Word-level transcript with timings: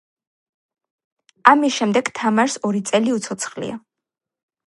ამის 1.51 1.75
შემდეგ 1.75 2.09
თამარს 2.21 2.57
ორი 2.71 2.83
წელი 2.93 3.15
უცოცხლია. 3.19 3.79